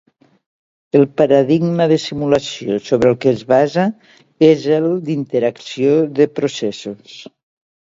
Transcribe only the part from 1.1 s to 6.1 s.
paradigma de simulació sobre el que es basa és el d'interacció